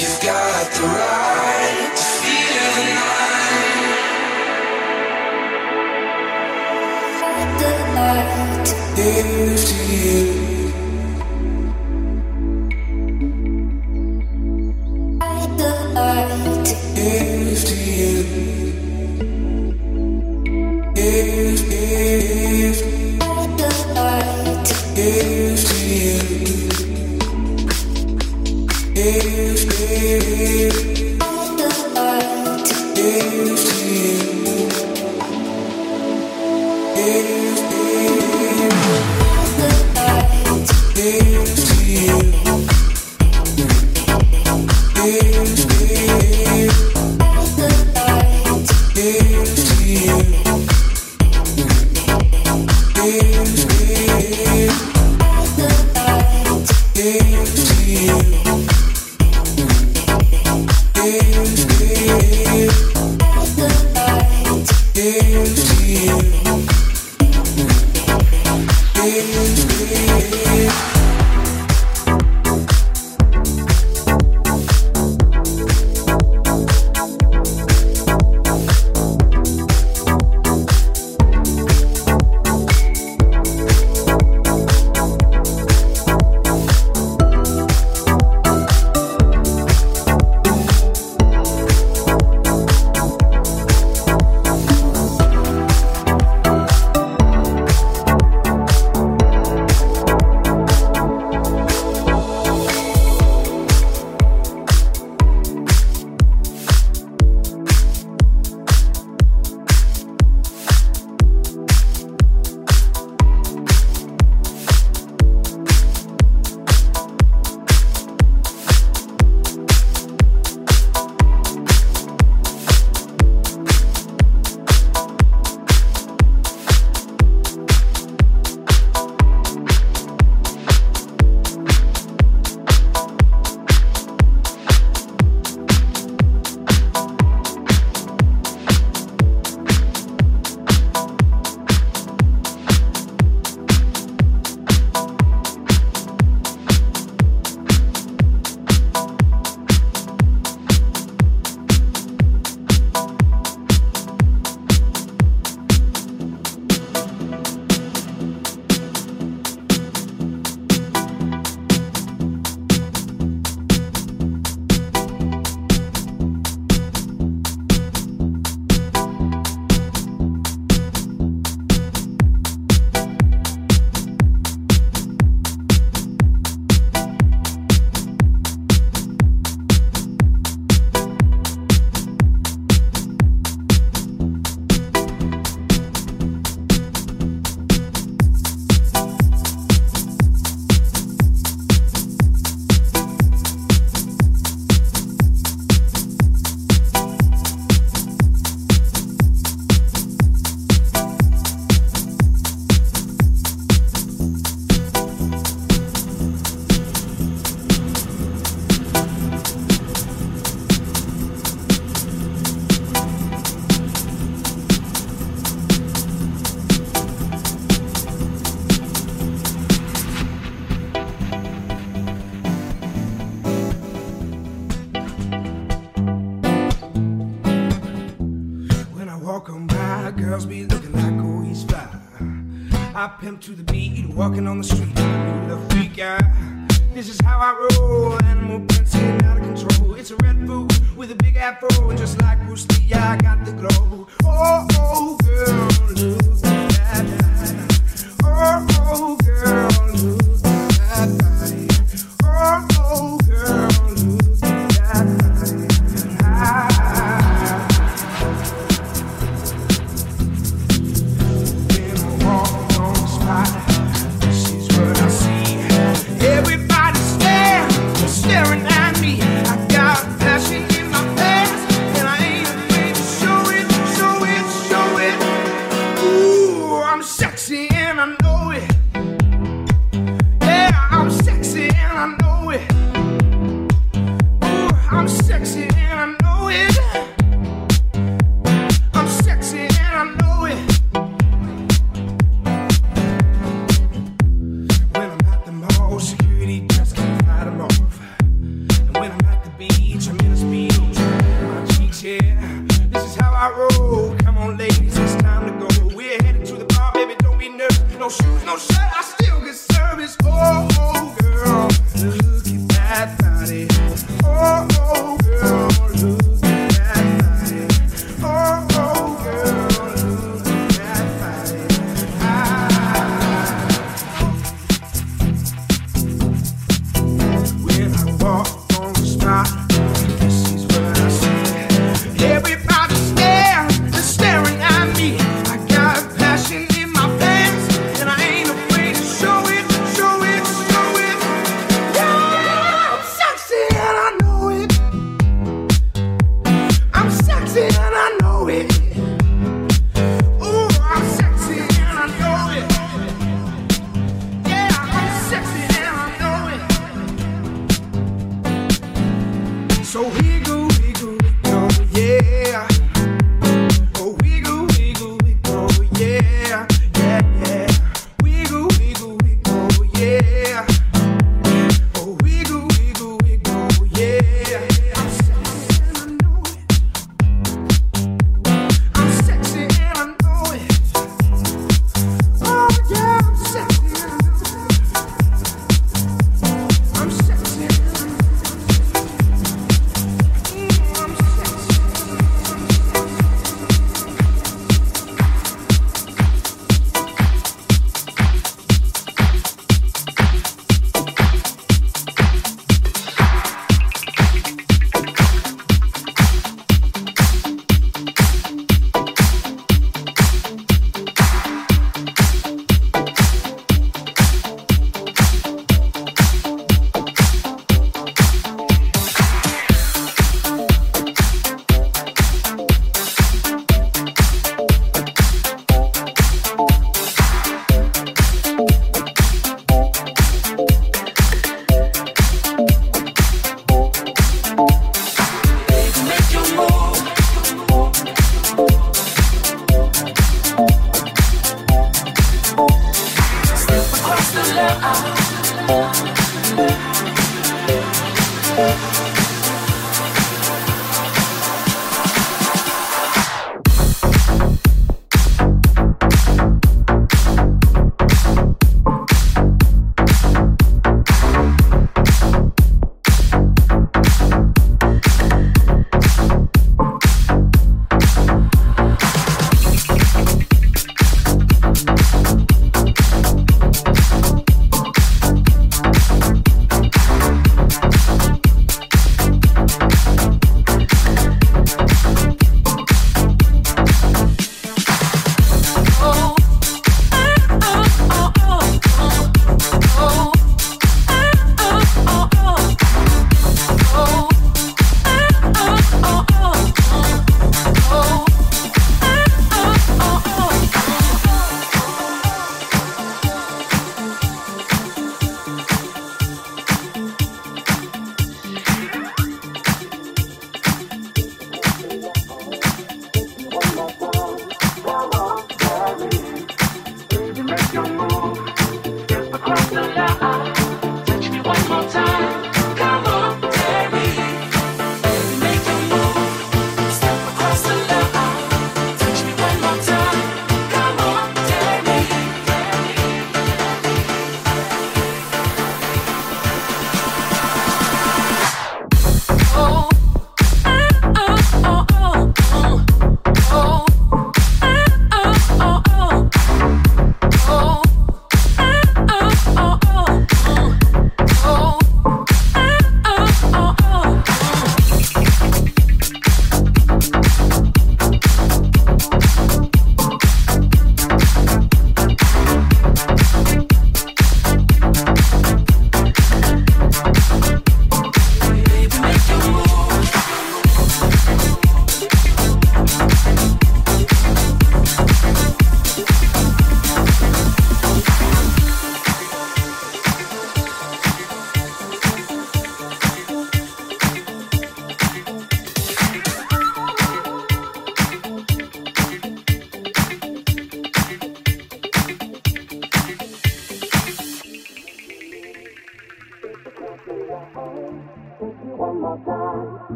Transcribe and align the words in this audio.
You've 0.00 0.18
got 0.22 0.72
the 0.72 0.80
right 0.80 1.92
to 1.94 2.02
feel 2.22 2.70
the 2.76 2.84
night. 7.94 8.68
The 8.96 9.10
to 9.56 9.76
you. 9.92 10.39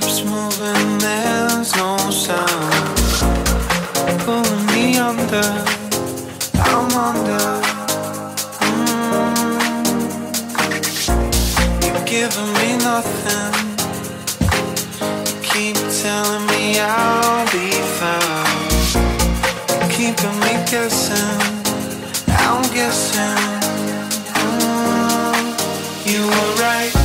lips 0.00 0.22
moving, 0.24 0.98
there's 0.98 1.74
no 1.76 1.96
sound. 2.10 2.96
Pulling 4.24 4.66
me 4.66 4.98
under, 4.98 5.48
I'm 6.70 6.90
under. 7.08 7.46
Mm. 8.66 9.56
You're 11.84 12.04
giving 12.04 12.52
me 12.60 12.68
nothing. 12.90 13.52
You 15.28 15.36
keep 15.50 15.76
telling 16.02 16.44
me 16.52 16.62
I'll 16.78 17.46
be 17.56 17.70
found. 18.00 18.48
Keeping 19.96 20.36
me 20.44 20.52
guessing, 20.70 21.40
I'm 22.44 22.62
guessing. 22.74 23.38
Mm. 24.44 25.44
You 26.10 26.20
were 26.26 26.54
right. 26.62 26.95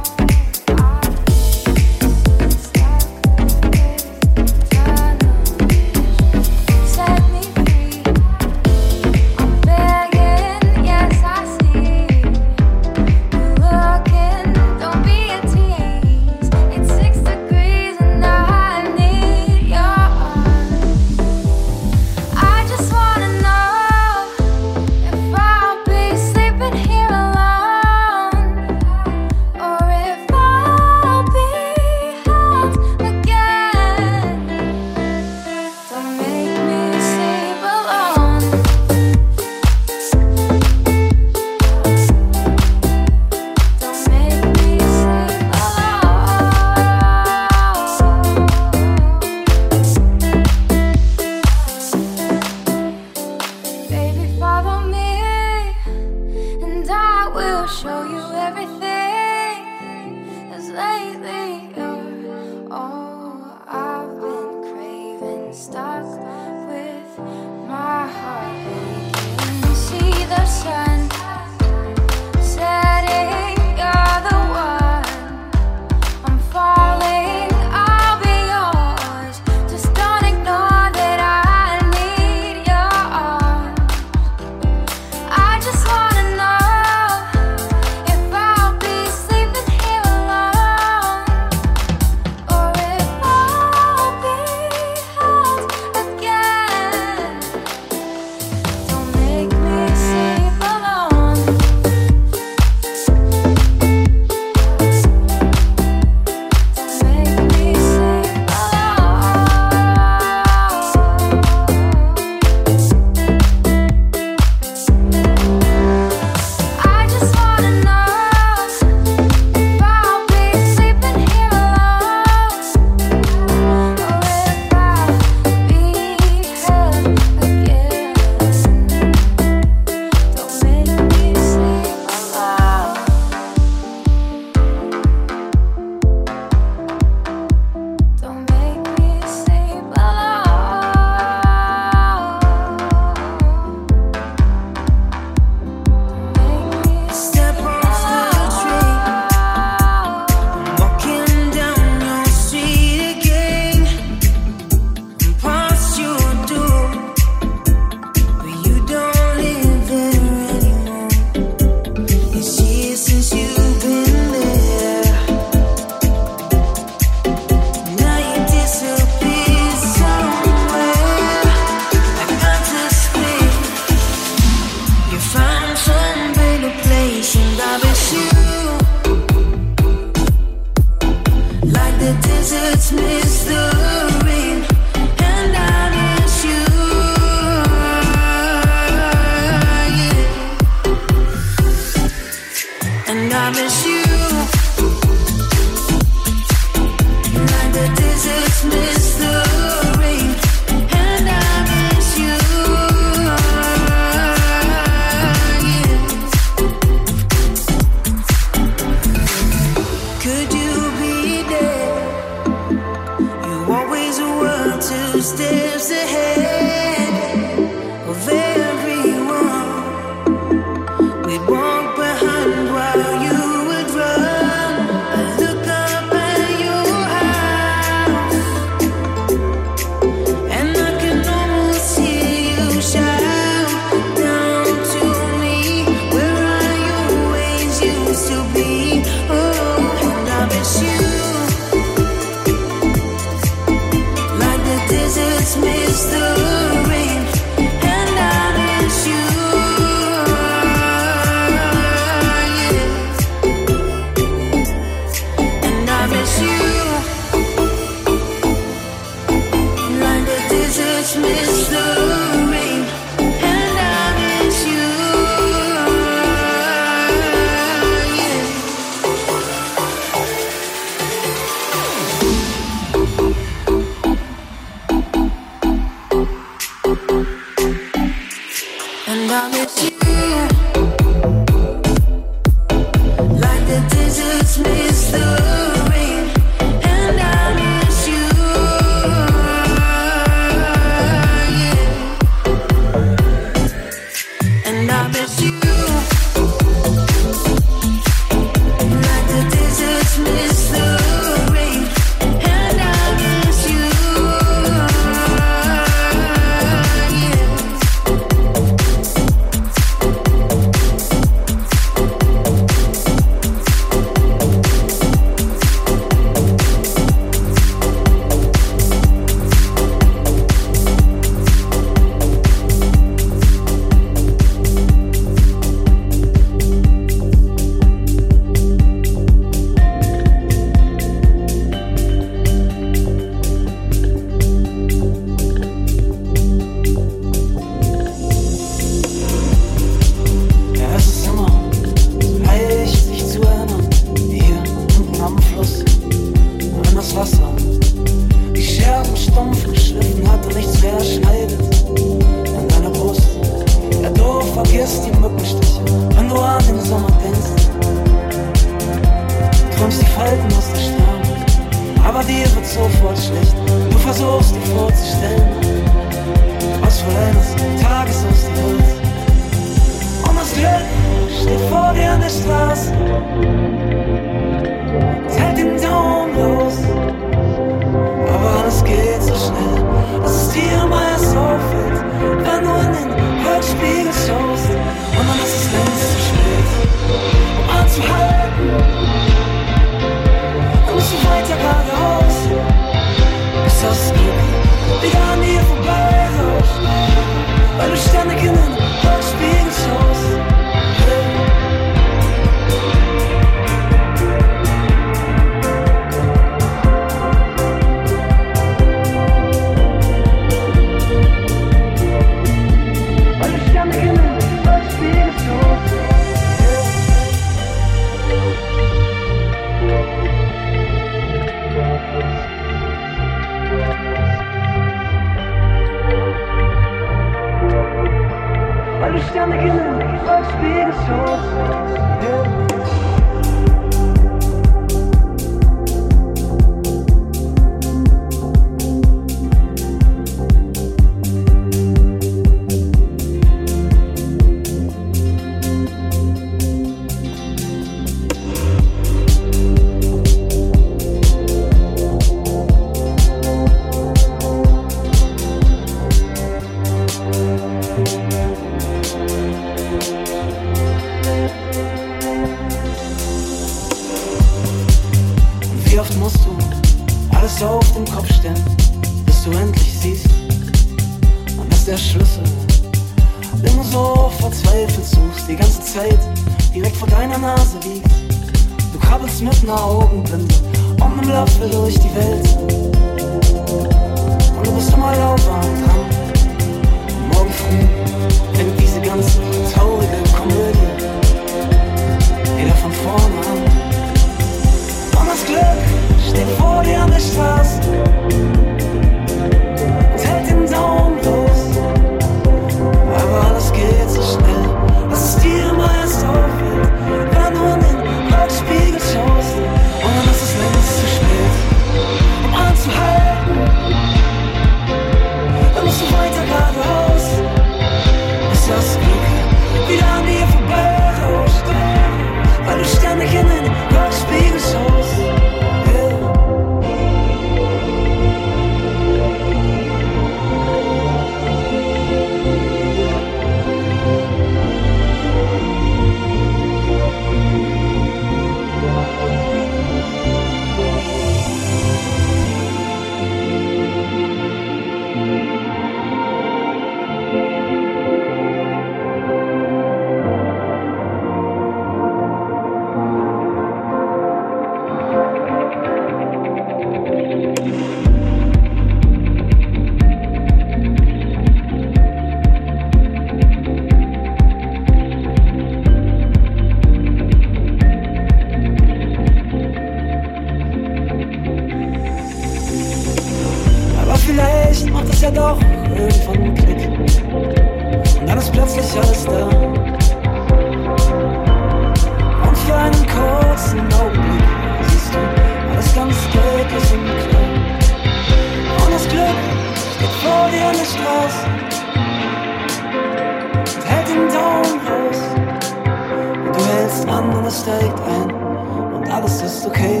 steigt 597.60 598.00
ein 598.00 598.94
und 598.94 599.10
alles 599.10 599.42
ist 599.42 599.66
okay, 599.66 600.00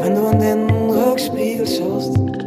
wenn 0.00 0.14
du 0.14 0.26
in 0.28 0.38
den 0.38 0.90
Rückspiegel 0.90 1.66
schaust. 1.66 2.43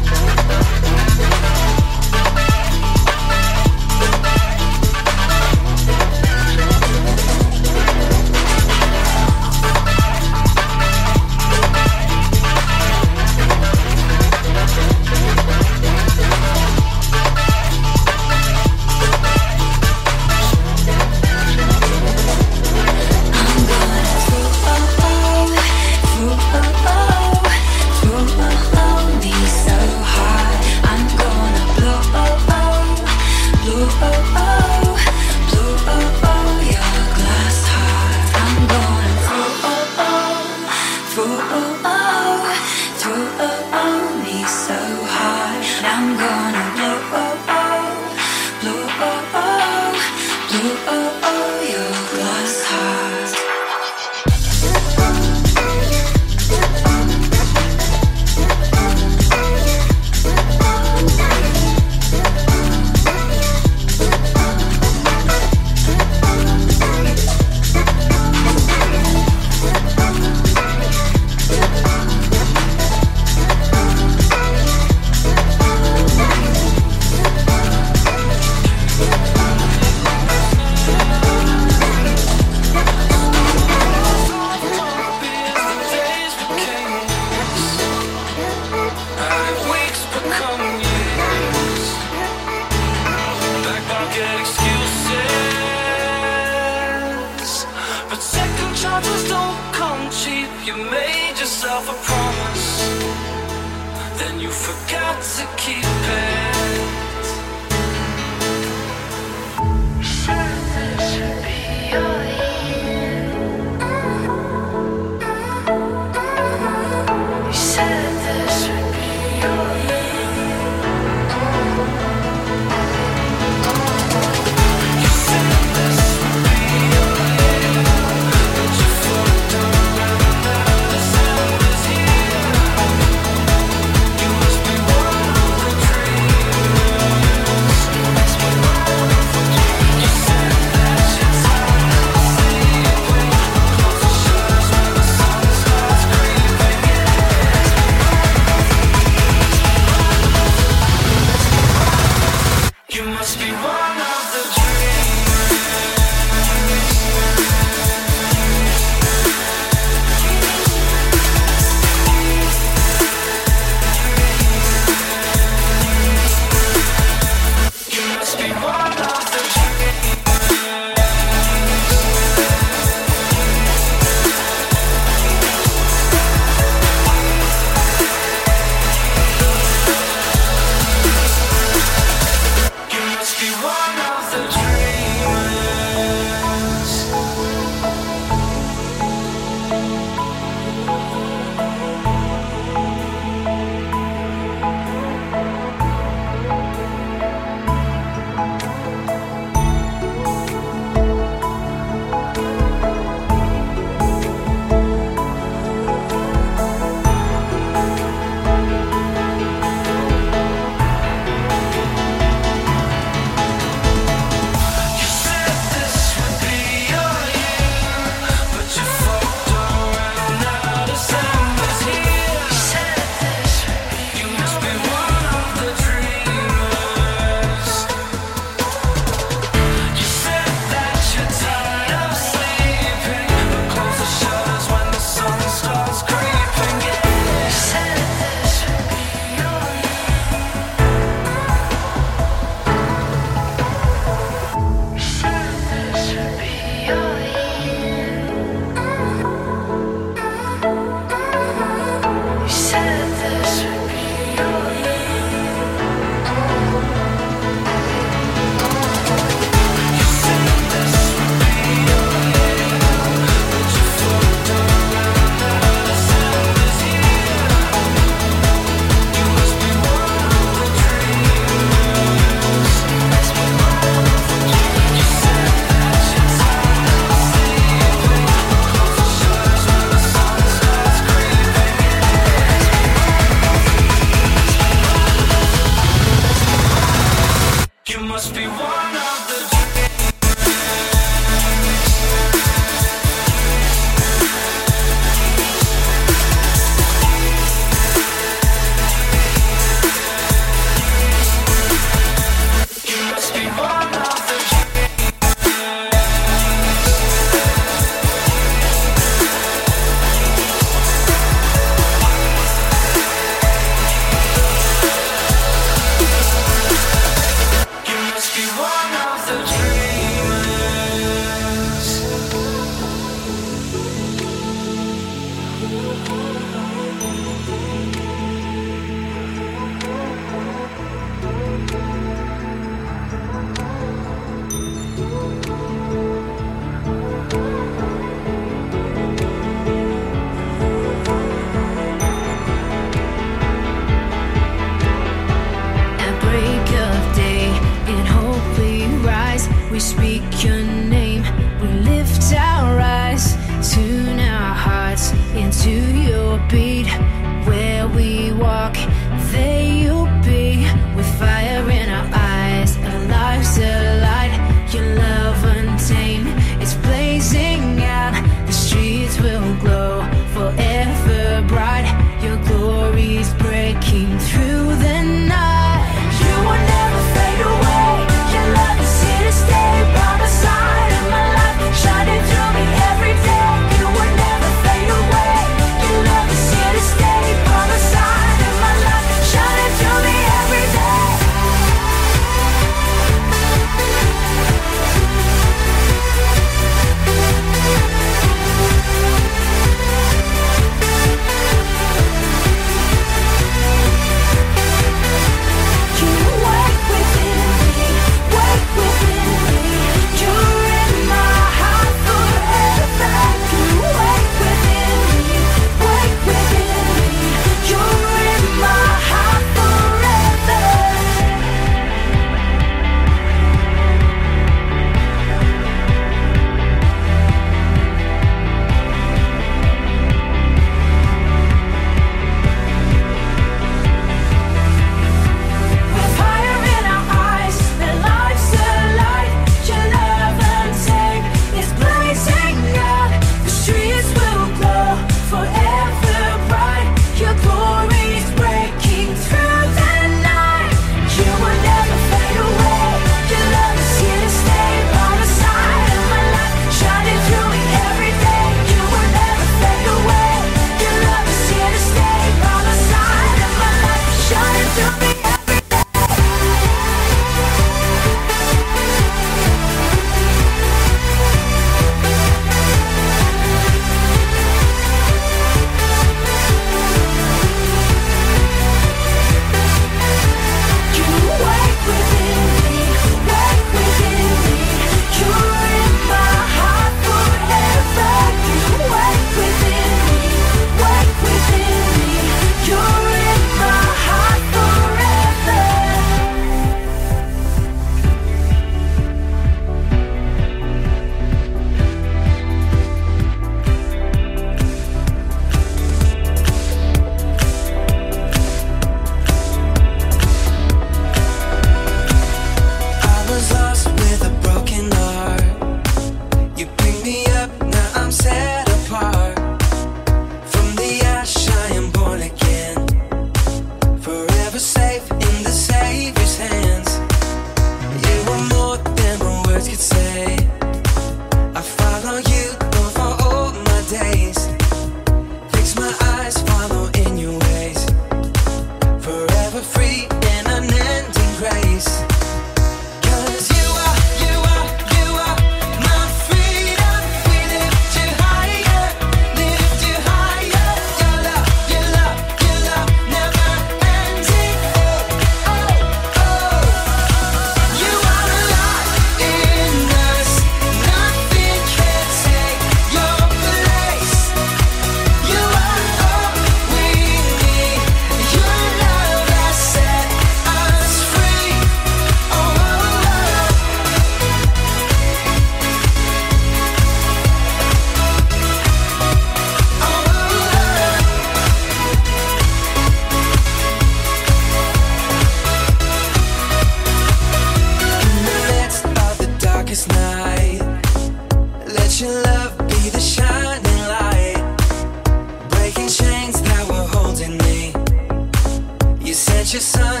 Your 599.53 599.59
son 599.59 600.00